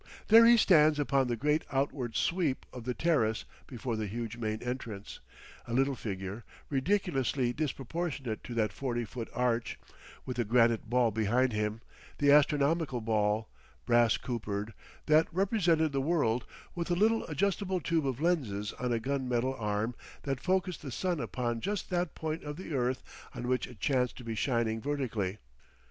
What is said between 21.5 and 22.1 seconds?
just